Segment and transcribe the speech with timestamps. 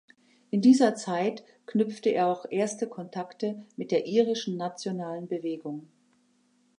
[0.49, 5.87] In dieser Zeit knüpfte er auch erste Kontakte mit der irischen nationalen Bewegung.